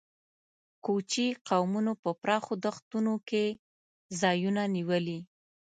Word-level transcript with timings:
کوچي 0.85 1.27
قومونو 1.47 1.91
په 2.03 2.09
پراخو 2.21 2.53
دښتونو 2.65 3.13
کې 3.29 3.43
ځایونه 4.21 4.63
نیولي. 4.75 5.19